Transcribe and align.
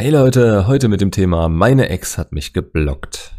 Hey 0.00 0.10
Leute, 0.10 0.68
heute 0.68 0.86
mit 0.86 1.00
dem 1.00 1.10
Thema 1.10 1.48
Meine 1.48 1.88
Ex 1.88 2.18
hat 2.18 2.30
mich 2.30 2.52
geblockt. 2.52 3.34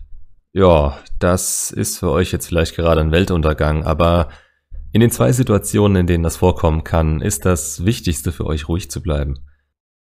Ja, 0.51 0.99
das 1.17 1.71
ist 1.71 1.99
für 1.99 2.11
euch 2.11 2.33
jetzt 2.33 2.47
vielleicht 2.47 2.75
gerade 2.75 2.99
ein 2.99 3.13
Weltuntergang, 3.13 3.85
aber 3.85 4.27
in 4.91 4.99
den 4.99 5.09
zwei 5.09 5.31
Situationen, 5.31 6.01
in 6.01 6.07
denen 6.07 6.25
das 6.25 6.35
vorkommen 6.35 6.83
kann, 6.83 7.21
ist 7.21 7.45
das 7.45 7.85
Wichtigste 7.85 8.33
für 8.33 8.45
euch 8.45 8.67
ruhig 8.67 8.91
zu 8.91 9.01
bleiben. 9.01 9.35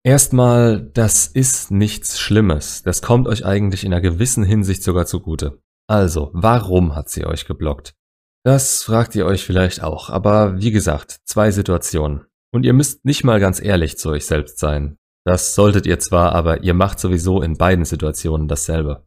Erstmal, 0.05 0.81
das 0.81 1.27
ist 1.27 1.73
nichts 1.73 2.21
Schlimmes. 2.21 2.85
Das 2.85 3.03
kommt 3.03 3.27
euch 3.27 3.45
eigentlich 3.45 3.83
in 3.83 3.93
einer 3.93 4.01
gewissen 4.01 4.45
Hinsicht 4.45 4.85
sogar 4.85 5.07
zugute. 5.07 5.59
Also, 5.89 6.31
warum 6.35 6.95
hat 6.95 7.09
sie 7.09 7.27
euch 7.27 7.47
geblockt? 7.47 7.97
Das 8.45 8.85
fragt 8.85 9.17
ihr 9.17 9.27
euch 9.27 9.45
vielleicht 9.45 9.83
auch, 9.83 10.09
aber 10.09 10.61
wie 10.61 10.71
gesagt, 10.71 11.19
zwei 11.25 11.51
Situationen. 11.51 12.27
Und 12.53 12.65
ihr 12.65 12.75
müsst 12.75 13.05
nicht 13.05 13.25
mal 13.25 13.41
ganz 13.41 13.61
ehrlich 13.61 13.99
zu 13.99 14.11
euch 14.11 14.27
selbst 14.27 14.61
sein. 14.61 14.99
Das 15.25 15.55
solltet 15.55 15.87
ihr 15.87 15.99
zwar, 15.99 16.33
aber 16.33 16.63
ihr 16.63 16.75
macht 16.75 17.01
sowieso 17.01 17.41
in 17.43 17.57
beiden 17.57 17.85
Situationen 17.85 18.47
dasselbe. 18.47 19.07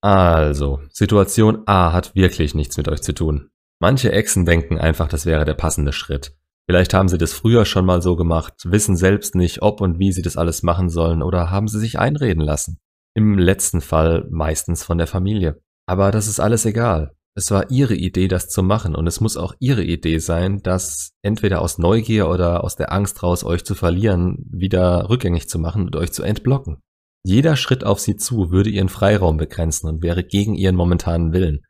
Also, 0.00 0.80
Situation 0.90 1.62
A 1.66 1.92
hat 1.92 2.14
wirklich 2.14 2.54
nichts 2.54 2.76
mit 2.76 2.88
euch 2.88 3.02
zu 3.02 3.12
tun. 3.12 3.50
Manche 3.80 4.10
Exen 4.12 4.44
denken 4.44 4.78
einfach, 4.78 5.08
das 5.08 5.26
wäre 5.26 5.44
der 5.44 5.54
passende 5.54 5.92
Schritt. 5.92 6.36
Vielleicht 6.68 6.94
haben 6.94 7.08
sie 7.08 7.18
das 7.18 7.32
früher 7.32 7.64
schon 7.64 7.86
mal 7.86 8.02
so 8.02 8.16
gemacht, 8.16 8.54
wissen 8.64 8.96
selbst 8.96 9.34
nicht, 9.34 9.62
ob 9.62 9.80
und 9.80 9.98
wie 9.98 10.12
sie 10.12 10.22
das 10.22 10.36
alles 10.36 10.62
machen 10.62 10.88
sollen 10.88 11.22
oder 11.22 11.50
haben 11.50 11.68
sie 11.68 11.78
sich 11.78 11.98
einreden 11.98 12.42
lassen. 12.42 12.78
Im 13.14 13.38
letzten 13.38 13.80
Fall 13.80 14.26
meistens 14.30 14.84
von 14.84 14.98
der 14.98 15.06
Familie. 15.06 15.60
Aber 15.86 16.10
das 16.10 16.28
ist 16.28 16.40
alles 16.40 16.66
egal. 16.66 17.16
Es 17.38 17.52
war 17.52 17.70
ihre 17.70 17.94
Idee, 17.94 18.26
das 18.26 18.48
zu 18.48 18.64
machen 18.64 18.96
und 18.96 19.06
es 19.06 19.20
muss 19.20 19.36
auch 19.36 19.54
ihre 19.60 19.84
Idee 19.84 20.18
sein, 20.18 20.60
das 20.60 21.12
entweder 21.22 21.62
aus 21.62 21.78
Neugier 21.78 22.28
oder 22.28 22.64
aus 22.64 22.74
der 22.74 22.92
Angst 22.92 23.22
raus, 23.22 23.44
euch 23.44 23.64
zu 23.64 23.76
verlieren, 23.76 24.44
wieder 24.50 25.08
rückgängig 25.08 25.48
zu 25.48 25.60
machen 25.60 25.82
und 25.84 25.94
euch 25.94 26.10
zu 26.10 26.24
entblocken. 26.24 26.82
Jeder 27.24 27.54
Schritt 27.54 27.84
auf 27.84 28.00
sie 28.00 28.16
zu 28.16 28.50
würde 28.50 28.70
ihren 28.70 28.88
Freiraum 28.88 29.36
begrenzen 29.36 29.88
und 29.88 30.02
wäre 30.02 30.24
gegen 30.24 30.56
ihren 30.56 30.74
momentanen 30.74 31.32
Willen. 31.32 31.60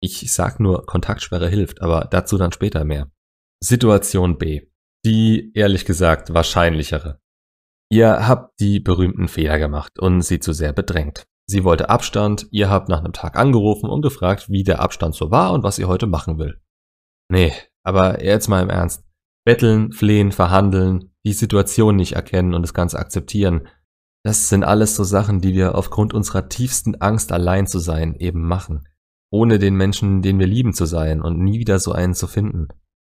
Ich 0.00 0.32
sag 0.32 0.60
nur, 0.60 0.86
Kontaktsperre 0.86 1.48
hilft, 1.48 1.82
aber 1.82 2.06
dazu 2.08 2.38
dann 2.38 2.52
später 2.52 2.84
mehr. 2.84 3.10
Situation 3.60 4.38
B. 4.38 4.68
Die 5.04 5.50
ehrlich 5.54 5.86
gesagt 5.86 6.34
wahrscheinlichere. 6.34 7.18
Ihr 7.90 8.28
habt 8.28 8.60
die 8.60 8.78
berühmten 8.78 9.26
Fehler 9.26 9.58
gemacht 9.58 9.98
und 9.98 10.22
sie 10.22 10.38
zu 10.38 10.52
sehr 10.52 10.72
bedrängt. 10.72 11.26
Sie 11.48 11.64
wollte 11.64 11.90
Abstand, 11.90 12.48
ihr 12.50 12.68
habt 12.68 12.88
nach 12.88 12.98
einem 12.98 13.12
Tag 13.12 13.36
angerufen 13.36 13.88
und 13.88 14.02
gefragt, 14.02 14.50
wie 14.50 14.64
der 14.64 14.80
Abstand 14.80 15.14
so 15.14 15.30
war 15.30 15.52
und 15.52 15.62
was 15.62 15.78
ihr 15.78 15.88
heute 15.88 16.06
machen 16.06 16.38
will. 16.38 16.60
Nee, 17.28 17.52
aber 17.84 18.24
jetzt 18.24 18.48
mal 18.48 18.62
im 18.62 18.70
Ernst. 18.70 19.04
Betteln, 19.44 19.92
flehen, 19.92 20.32
verhandeln, 20.32 21.12
die 21.24 21.32
Situation 21.32 21.94
nicht 21.94 22.14
erkennen 22.14 22.52
und 22.52 22.62
das 22.62 22.74
Ganze 22.74 22.98
akzeptieren, 22.98 23.68
das 24.26 24.48
sind 24.48 24.64
alles 24.64 24.96
so 24.96 25.04
Sachen, 25.04 25.40
die 25.40 25.54
wir 25.54 25.76
aufgrund 25.76 26.12
unserer 26.12 26.48
tiefsten 26.48 26.96
Angst, 26.96 27.30
allein 27.30 27.68
zu 27.68 27.78
sein, 27.78 28.16
eben 28.16 28.42
machen. 28.42 28.88
Ohne 29.30 29.60
den 29.60 29.76
Menschen, 29.76 30.20
den 30.20 30.40
wir 30.40 30.48
lieben 30.48 30.72
zu 30.72 30.84
sein 30.84 31.22
und 31.22 31.38
nie 31.38 31.60
wieder 31.60 31.78
so 31.78 31.92
einen 31.92 32.14
zu 32.14 32.26
finden. 32.26 32.66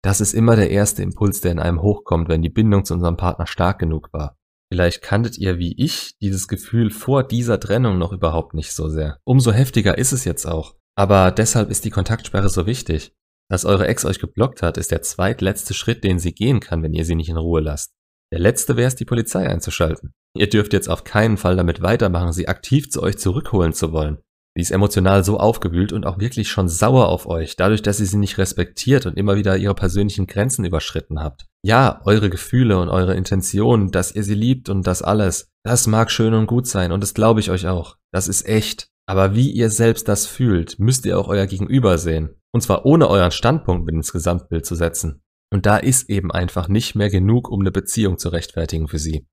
Das 0.03 0.21
ist 0.21 0.35
immer 0.35 0.55
der 0.55 0.71
erste 0.71 1.03
Impuls, 1.03 1.41
der 1.41 1.53
in 1.53 1.59
einem 1.59 1.81
hochkommt, 1.81 2.29
wenn 2.29 2.43
die 2.43 2.51
Bindung 2.51 2.85
zu 2.85 2.93
unserem 2.93 3.17
Partner 3.17 3.47
stark 3.47 3.79
genug 3.79 4.13
war. 4.13 4.37
Vielleicht 4.71 5.03
kanntet 5.03 5.39
ihr 5.39 5.59
wie 5.59 5.75
ich 5.83 6.19
dieses 6.19 6.47
Gefühl 6.47 6.91
vor 6.91 7.23
dieser 7.23 7.59
Trennung 7.59 7.99
noch 7.99 8.13
überhaupt 8.13 8.55
nicht 8.55 8.73
so 8.73 8.89
sehr. 8.89 9.19
Umso 9.25 9.53
heftiger 9.53 9.97
ist 9.97 10.13
es 10.13 10.25
jetzt 10.25 10.47
auch. 10.47 10.75
Aber 10.95 11.31
deshalb 11.31 11.71
ist 11.71 11.85
die 11.85 11.91
Kontaktsperre 11.91 12.49
so 12.49 12.67
wichtig. 12.67 13.15
Dass 13.51 13.65
eure 13.65 13.87
Ex 13.87 14.05
euch 14.05 14.19
geblockt 14.19 14.63
hat, 14.63 14.77
ist 14.77 14.91
der 14.91 15.01
zweitletzte 15.01 15.73
Schritt, 15.73 16.05
den 16.05 16.19
sie 16.19 16.35
gehen 16.35 16.61
kann, 16.61 16.83
wenn 16.83 16.93
ihr 16.93 17.07
sie 17.07 17.15
nicht 17.15 17.31
in 17.31 17.39
Ruhe 17.39 17.61
lasst. 17.61 17.93
Der 18.31 18.41
letzte 18.41 18.77
wäre 18.77 18.89
es, 18.89 18.95
die 18.95 19.07
Polizei 19.07 19.49
einzuschalten. 19.49 20.13
Ihr 20.37 20.51
dürft 20.51 20.75
jetzt 20.75 20.89
auf 20.89 21.05
keinen 21.05 21.39
Fall 21.39 21.57
damit 21.57 21.81
weitermachen, 21.81 22.33
sie 22.33 22.49
aktiv 22.49 22.91
zu 22.91 23.03
euch 23.03 23.17
zurückholen 23.17 23.73
zu 23.73 23.93
wollen. 23.93 24.19
Sie 24.59 24.63
ist 24.63 24.73
emotional 24.73 25.23
so 25.23 25.39
aufgewühlt 25.39 25.93
und 25.93 26.05
auch 26.05 26.19
wirklich 26.19 26.49
schon 26.49 26.69
sauer 26.69 27.11
auf 27.11 27.29
euch, 27.29 27.55
dadurch, 27.55 27.81
dass 27.81 28.01
ihr 28.01 28.07
sie 28.07 28.17
nicht 28.17 28.39
respektiert 28.39 29.07
und 29.07 29.17
immer 29.17 29.37
wieder 29.37 29.57
ihre 29.57 29.77
persönlichen 29.77 30.27
Grenzen 30.27 30.65
überschritten 30.65 31.21
habt. 31.21 31.47
Ja, 31.65 32.01
eure 32.05 32.29
Gefühle 32.29 32.81
und 32.81 32.89
eure 32.89 33.15
Intention, 33.15 33.93
dass 33.93 34.11
ihr 34.11 34.25
sie 34.25 34.35
liebt 34.35 34.69
und 34.69 34.85
das 34.85 35.01
alles, 35.01 35.53
das 35.65 35.87
mag 35.87 36.11
schön 36.11 36.35
und 36.35 36.49
gut 36.49 36.67
sein 36.67 36.91
und 36.91 37.05
das 37.05 37.15
glaube 37.15 37.39
ich 37.39 37.53
euch 37.53 37.69
auch. 37.69 37.99
Das 38.13 38.27
ist 38.27 38.49
echt. 38.49 38.89
Aber 39.07 39.37
wie 39.37 39.49
ihr 39.53 39.71
selbst 39.71 40.09
das 40.09 40.27
fühlt, 40.27 40.81
müsst 40.81 41.07
ihr 41.07 41.21
auch 41.21 41.29
euer 41.29 41.47
Gegenüber 41.47 41.97
sehen. 41.97 42.31
Und 42.53 42.63
zwar 42.63 42.85
ohne 42.85 43.07
euren 43.07 43.31
Standpunkt 43.31 43.87
mit 43.87 43.95
ins 43.95 44.11
Gesamtbild 44.11 44.67
zu 44.67 44.75
setzen. 44.75 45.23
Und 45.53 45.67
da 45.67 45.77
ist 45.77 46.11
eben 46.11 46.33
einfach 46.33 46.67
nicht 46.67 46.97
mehr 46.97 47.11
genug, 47.11 47.49
um 47.49 47.61
eine 47.61 47.71
Beziehung 47.71 48.19
zu 48.19 48.31
rechtfertigen 48.31 48.89
für 48.89 48.99
sie. 48.99 49.25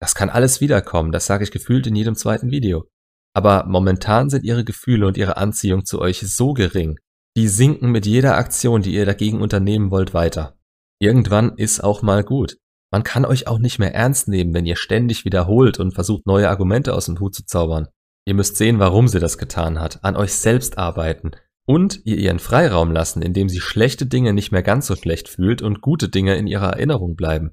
Das 0.00 0.14
kann 0.14 0.30
alles 0.30 0.62
wiederkommen, 0.62 1.12
das 1.12 1.26
sage 1.26 1.44
ich 1.44 1.50
gefühlt 1.50 1.86
in 1.86 1.96
jedem 1.96 2.14
zweiten 2.14 2.50
Video. 2.50 2.88
Aber 3.34 3.64
momentan 3.66 4.30
sind 4.30 4.44
ihre 4.44 4.64
Gefühle 4.64 5.06
und 5.06 5.16
ihre 5.16 5.36
Anziehung 5.36 5.84
zu 5.84 6.00
euch 6.00 6.20
so 6.20 6.54
gering, 6.54 6.98
die 7.36 7.48
sinken 7.48 7.90
mit 7.90 8.06
jeder 8.06 8.36
Aktion, 8.36 8.82
die 8.82 8.94
ihr 8.94 9.06
dagegen 9.06 9.42
unternehmen 9.42 9.90
wollt, 9.90 10.14
weiter. 10.14 10.56
Irgendwann 11.00 11.56
ist 11.56 11.82
auch 11.82 12.00
mal 12.00 12.22
gut. 12.22 12.56
Man 12.92 13.02
kann 13.02 13.24
euch 13.24 13.48
auch 13.48 13.58
nicht 13.58 13.80
mehr 13.80 13.92
ernst 13.92 14.28
nehmen, 14.28 14.54
wenn 14.54 14.66
ihr 14.66 14.76
ständig 14.76 15.24
wiederholt 15.24 15.80
und 15.80 15.94
versucht, 15.94 16.26
neue 16.26 16.48
Argumente 16.48 16.94
aus 16.94 17.06
dem 17.06 17.18
Hut 17.18 17.34
zu 17.34 17.44
zaubern. 17.44 17.88
Ihr 18.24 18.34
müsst 18.34 18.56
sehen, 18.56 18.78
warum 18.78 19.08
sie 19.08 19.18
das 19.18 19.36
getan 19.36 19.80
hat, 19.80 20.04
an 20.04 20.14
euch 20.14 20.32
selbst 20.34 20.78
arbeiten 20.78 21.32
und 21.66 22.06
ihr 22.06 22.16
ihren 22.18 22.38
Freiraum 22.38 22.92
lassen, 22.92 23.20
indem 23.20 23.48
sie 23.48 23.60
schlechte 23.60 24.06
Dinge 24.06 24.32
nicht 24.32 24.52
mehr 24.52 24.62
ganz 24.62 24.86
so 24.86 24.94
schlecht 24.94 25.28
fühlt 25.28 25.60
und 25.60 25.80
gute 25.80 26.08
Dinge 26.08 26.36
in 26.36 26.46
ihrer 26.46 26.74
Erinnerung 26.74 27.16
bleiben. 27.16 27.50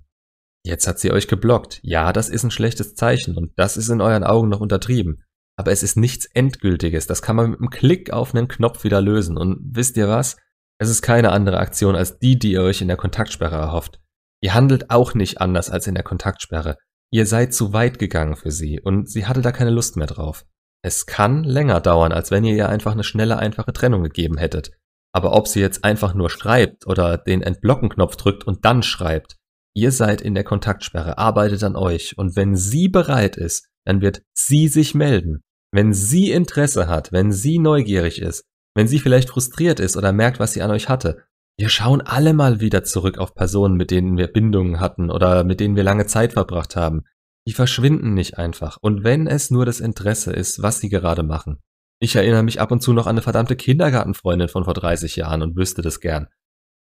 Jetzt 0.64 0.88
hat 0.88 1.00
sie 1.00 1.12
euch 1.12 1.28
geblockt. 1.28 1.80
Ja, 1.82 2.14
das 2.14 2.30
ist 2.30 2.44
ein 2.44 2.52
schlechtes 2.52 2.94
Zeichen 2.94 3.36
und 3.36 3.52
das 3.56 3.78
ist 3.78 3.90
in 3.90 4.00
euren 4.00 4.24
Augen 4.24 4.48
noch 4.48 4.60
untertrieben 4.60 5.24
aber 5.62 5.72
es 5.72 5.84
ist 5.84 5.96
nichts 5.96 6.26
Endgültiges. 6.26 7.06
Das 7.06 7.22
kann 7.22 7.36
man 7.36 7.52
mit 7.52 7.60
einem 7.60 7.70
Klick 7.70 8.12
auf 8.12 8.34
einen 8.34 8.48
Knopf 8.48 8.84
wieder 8.84 9.00
lösen. 9.00 9.38
Und 9.38 9.60
wisst 9.76 9.96
ihr 9.96 10.10
was? 10.10 10.38
Es 10.80 10.90
ist 10.90 11.04
keine 11.04 11.32
andere 11.32 11.60
Aktion 11.60 11.96
als 11.96 12.18
die, 12.18 12.40
die 12.40 12.54
ihr 12.54 12.64
euch 12.64 12.82
in 12.82 12.88
der 12.88 12.98
Kontaktsperre 12.98 13.58
erhofft. 13.58 14.00
Ihr 14.42 14.56
handelt 14.56 14.90
auch 14.90 15.14
nicht 15.14 15.40
anders 15.40 15.70
als 15.70 15.86
in 15.86 15.94
der 15.94 16.04
Kontaktsperre. 16.04 16.78
Ihr 17.12 17.28
seid 17.28 17.54
zu 17.54 17.74
weit 17.74 18.00
gegangen 18.00 18.36
für 18.36 18.50
sie 18.50 18.82
und 18.82 19.08
sie 19.08 19.28
hatte 19.28 19.44
da 19.44 19.52
keine 19.52 19.70
Lust 19.70 19.98
mehr 19.98 20.08
drauf. 20.08 20.46
Es 20.84 21.06
kann 21.06 21.44
länger 21.44 21.80
dauern, 21.80 22.12
als 22.12 22.32
wenn 22.32 22.44
ihr 22.44 22.56
ihr 22.56 22.68
einfach 22.68 22.94
eine 22.94 23.04
schnelle, 23.04 23.38
einfache 23.38 23.72
Trennung 23.72 24.02
gegeben 24.02 24.38
hättet. 24.40 24.72
Aber 25.14 25.34
ob 25.34 25.48
sie 25.48 25.60
jetzt 25.60 25.84
einfach 25.84 26.16
nur 26.16 26.32
schreibt 26.32 26.88
oder 26.88 27.20
den 27.20 27.44
Entblocken-Knopf 27.44 28.16
drückt 28.16 28.48
und 28.48 28.66
dann 28.66 28.82
schreibt, 28.82 29.36
ihr 29.76 29.92
seid 29.92 30.22
in 30.22 30.34
der 30.34 30.44
Kontaktsperre, 30.44 31.20
arbeitet 31.20 31.64
an 31.64 31.76
euch 31.76 32.18
und 32.18 32.36
wenn 32.36 32.56
sie 32.56 32.88
bereit 32.88 33.38
ist, 33.38 33.68
dann 33.86 34.02
wird 34.02 34.24
sie 34.34 34.68
sich 34.68 34.96
melden. 34.96 35.44
Wenn 35.72 35.94
sie 35.94 36.32
Interesse 36.32 36.88
hat, 36.88 37.12
wenn 37.12 37.32
sie 37.32 37.60
neugierig 37.60 38.22
ist, 38.22 38.44
wenn 38.76 38.88
sie 38.88 39.00
vielleicht 39.00 39.30
frustriert 39.30 39.80
ist 39.80 39.98
oder 39.98 40.12
merkt, 40.12 40.40
was 40.40 40.54
sie 40.54 40.62
an 40.62 40.72
euch 40.72 40.90
hatte, 40.90 41.24
wir 41.58 41.70
schauen 41.70 42.02
alle 42.02 42.34
mal 42.34 42.60
wieder 42.60 42.84
zurück 42.84 43.18
auf 43.18 43.36
Personen, 43.36 43.76
mit 43.76 43.92
denen 43.92 44.18
wir 44.18 44.28
Bindungen 44.28 44.80
hatten 44.80 45.12
oder 45.12 45.44
mit 45.44 45.60
denen 45.60 45.76
wir 45.76 45.84
lange 45.84 46.08
Zeit 46.08 46.34
verbracht 46.34 46.76
haben. 46.76 47.04
Die 47.48 47.54
verschwinden 47.54 48.14
nicht 48.14 48.38
einfach. 48.38 48.78
Und 48.82 49.04
wenn 49.04 49.28
es 49.28 49.52
nur 49.52 49.66
das 49.66 49.80
Interesse 49.80 50.32
ist, 50.32 50.62
was 50.62 50.80
sie 50.80 50.90
gerade 50.90 51.24
machen. 51.24 51.60
Ich 52.00 52.16
erinnere 52.16 52.44
mich 52.44 52.60
ab 52.60 52.72
und 52.72 52.82
zu 52.82 52.94
noch 52.94 53.06
an 53.06 53.12
eine 53.12 53.22
verdammte 53.22 53.56
Kindergartenfreundin 53.56 54.48
von 54.48 54.64
vor 54.64 54.74
30 54.74 55.16
Jahren 55.18 55.42
und 55.42 55.56
wüsste 55.56 55.82
das 55.82 56.00
gern. 56.00 56.28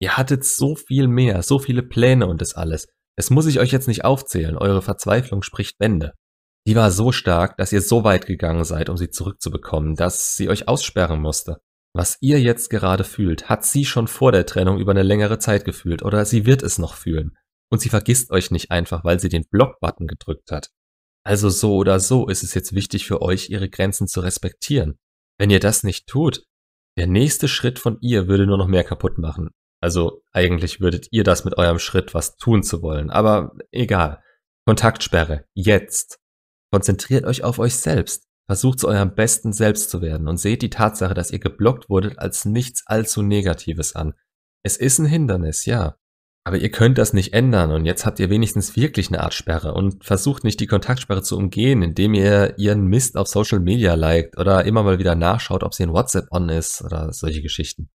Ihr 0.00 0.16
hattet 0.16 0.44
so 0.44 0.76
viel 0.76 1.08
mehr, 1.08 1.42
so 1.42 1.58
viele 1.58 1.82
Pläne 1.82 2.26
und 2.26 2.40
das 2.40 2.54
alles. 2.54 2.86
Es 3.16 3.30
muss 3.30 3.46
ich 3.46 3.58
euch 3.58 3.72
jetzt 3.72 3.88
nicht 3.88 4.04
aufzählen, 4.04 4.56
eure 4.56 4.80
Verzweiflung 4.80 5.42
spricht 5.42 5.78
Bände. 5.78 6.12
Die 6.66 6.76
war 6.76 6.90
so 6.90 7.12
stark, 7.12 7.56
dass 7.56 7.72
ihr 7.72 7.80
so 7.80 8.04
weit 8.04 8.26
gegangen 8.26 8.64
seid, 8.64 8.90
um 8.90 8.96
sie 8.96 9.10
zurückzubekommen, 9.10 9.94
dass 9.94 10.36
sie 10.36 10.48
euch 10.48 10.68
aussperren 10.68 11.20
musste. 11.20 11.60
Was 11.94 12.18
ihr 12.20 12.40
jetzt 12.40 12.68
gerade 12.68 13.04
fühlt, 13.04 13.48
hat 13.48 13.64
sie 13.64 13.84
schon 13.84 14.08
vor 14.08 14.32
der 14.32 14.46
Trennung 14.46 14.78
über 14.78 14.90
eine 14.90 15.02
längere 15.02 15.38
Zeit 15.38 15.64
gefühlt 15.64 16.02
oder 16.02 16.24
sie 16.24 16.44
wird 16.44 16.62
es 16.62 16.78
noch 16.78 16.94
fühlen. 16.94 17.36
Und 17.70 17.80
sie 17.80 17.88
vergisst 17.88 18.30
euch 18.30 18.50
nicht 18.50 18.70
einfach, 18.70 19.04
weil 19.04 19.20
sie 19.20 19.28
den 19.28 19.48
Block-Button 19.48 20.06
gedrückt 20.06 20.50
hat. 20.50 20.70
Also 21.24 21.50
so 21.50 21.76
oder 21.76 22.00
so 22.00 22.28
ist 22.28 22.42
es 22.42 22.54
jetzt 22.54 22.74
wichtig 22.74 23.06
für 23.06 23.20
euch, 23.20 23.50
ihre 23.50 23.68
Grenzen 23.68 24.06
zu 24.06 24.20
respektieren. 24.20 24.98
Wenn 25.38 25.50
ihr 25.50 25.60
das 25.60 25.84
nicht 25.84 26.06
tut, 26.06 26.44
der 26.96 27.06
nächste 27.06 27.48
Schritt 27.48 27.78
von 27.78 27.98
ihr 28.00 28.28
würde 28.28 28.46
nur 28.46 28.58
noch 28.58 28.66
mehr 28.66 28.84
kaputt 28.84 29.18
machen. 29.18 29.50
Also 29.80 30.22
eigentlich 30.32 30.80
würdet 30.80 31.08
ihr 31.10 31.24
das 31.24 31.44
mit 31.44 31.56
eurem 31.56 31.78
Schritt 31.78 32.14
was 32.14 32.36
tun 32.36 32.62
zu 32.62 32.82
wollen, 32.82 33.10
aber 33.10 33.52
egal. 33.70 34.22
Kontaktsperre, 34.66 35.44
jetzt. 35.54 36.18
Konzentriert 36.70 37.24
euch 37.24 37.44
auf 37.44 37.58
euch 37.58 37.76
selbst. 37.76 38.24
Versucht 38.46 38.80
zu 38.80 38.88
eurem 38.88 39.14
besten 39.14 39.52
Selbst 39.52 39.90
zu 39.90 40.00
werden 40.00 40.26
und 40.26 40.38
seht 40.38 40.62
die 40.62 40.70
Tatsache, 40.70 41.12
dass 41.12 41.30
ihr 41.30 41.38
geblockt 41.38 41.90
wurdet, 41.90 42.18
als 42.18 42.46
nichts 42.46 42.82
allzu 42.86 43.22
Negatives 43.22 43.94
an. 43.94 44.14
Es 44.62 44.78
ist 44.78 44.98
ein 44.98 45.06
Hindernis, 45.06 45.66
ja. 45.66 45.96
Aber 46.44 46.56
ihr 46.56 46.70
könnt 46.70 46.96
das 46.96 47.12
nicht 47.12 47.34
ändern 47.34 47.70
und 47.70 47.84
jetzt 47.84 48.06
habt 48.06 48.18
ihr 48.20 48.30
wenigstens 48.30 48.74
wirklich 48.74 49.08
eine 49.08 49.22
Art 49.22 49.34
Sperre 49.34 49.74
und 49.74 50.02
versucht 50.02 50.44
nicht 50.44 50.60
die 50.60 50.66
Kontaktsperre 50.66 51.22
zu 51.22 51.36
umgehen, 51.36 51.82
indem 51.82 52.14
ihr 52.14 52.58
ihren 52.58 52.86
Mist 52.86 53.18
auf 53.18 53.28
Social 53.28 53.60
Media 53.60 53.94
liked 53.94 54.38
oder 54.38 54.64
immer 54.64 54.82
mal 54.82 54.98
wieder 54.98 55.14
nachschaut, 55.14 55.62
ob 55.62 55.74
sie 55.74 55.82
in 55.82 55.92
WhatsApp 55.92 56.28
on 56.30 56.48
ist 56.48 56.82
oder 56.82 57.12
solche 57.12 57.42
Geschichten. 57.42 57.90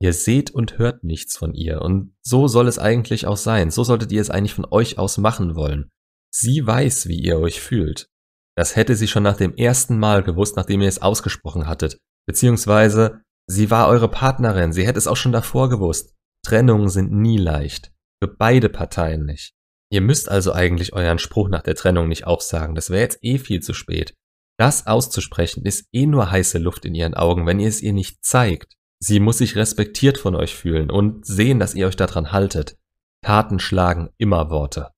Ihr 0.00 0.12
seht 0.12 0.52
und 0.52 0.78
hört 0.78 1.02
nichts 1.02 1.36
von 1.36 1.52
ihr 1.52 1.82
und 1.82 2.14
so 2.22 2.46
soll 2.46 2.68
es 2.68 2.78
eigentlich 2.78 3.26
auch 3.26 3.36
sein. 3.36 3.72
So 3.72 3.82
solltet 3.82 4.12
ihr 4.12 4.20
es 4.20 4.30
eigentlich 4.30 4.54
von 4.54 4.66
euch 4.70 4.98
aus 4.98 5.18
machen 5.18 5.56
wollen. 5.56 5.90
Sie 6.30 6.64
weiß, 6.64 7.08
wie 7.08 7.18
ihr 7.18 7.40
euch 7.40 7.60
fühlt 7.60 8.08
Das 8.56 8.74
hätte 8.74 8.96
sie 8.96 9.06
schon 9.06 9.22
nach 9.22 9.36
dem 9.36 9.54
ersten 9.54 9.98
Mal 9.98 10.22
gewusst, 10.22 10.56
nachdem 10.56 10.80
ihr 10.80 10.88
es 10.88 11.02
ausgesprochen 11.02 11.66
hattet. 11.66 11.98
Beziehungsweise, 12.26 13.20
sie 13.46 13.70
war 13.70 13.88
eure 13.88 14.08
Partnerin, 14.08 14.72
sie 14.72 14.86
hätte 14.86 14.98
es 14.98 15.06
auch 15.06 15.16
schon 15.16 15.32
davor 15.32 15.68
gewusst. 15.68 16.14
Trennungen 16.44 16.88
sind 16.88 17.12
nie 17.12 17.38
leicht. 17.38 17.92
Für 18.22 18.28
beide 18.28 18.68
Parteien 18.68 19.26
nicht. 19.26 19.52
Ihr 19.90 20.00
müsst 20.00 20.28
also 20.28 20.52
eigentlich 20.52 20.94
euren 20.94 21.18
Spruch 21.18 21.48
nach 21.48 21.62
der 21.62 21.74
Trennung 21.74 22.08
nicht 22.08 22.26
auch 22.26 22.40
sagen, 22.40 22.74
das 22.74 22.90
wäre 22.90 23.02
jetzt 23.02 23.18
eh 23.22 23.38
viel 23.38 23.60
zu 23.60 23.74
spät. 23.74 24.14
Das 24.58 24.86
auszusprechen 24.86 25.64
ist 25.64 25.86
eh 25.92 26.06
nur 26.06 26.30
heiße 26.30 26.58
Luft 26.58 26.86
in 26.86 26.94
ihren 26.94 27.14
Augen, 27.14 27.46
wenn 27.46 27.60
ihr 27.60 27.68
es 27.68 27.82
ihr 27.82 27.92
nicht 27.92 28.24
zeigt. 28.24 28.74
Sie 28.98 29.20
muss 29.20 29.38
sich 29.38 29.54
respektiert 29.54 30.16
von 30.16 30.34
euch 30.34 30.56
fühlen 30.56 30.90
und 30.90 31.26
sehen, 31.26 31.60
dass 31.60 31.74
ihr 31.74 31.86
euch 31.86 31.96
daran 31.96 32.32
haltet. 32.32 32.78
Taten 33.22 33.58
schlagen 33.58 34.08
immer 34.16 34.50
Worte. 34.50 34.92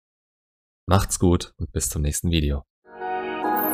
Macht's 0.87 1.19
gut 1.19 1.53
und 1.57 1.73
bis 1.73 1.89
zum 1.89 2.03
nächsten 2.03 2.31
Video. 2.31 2.68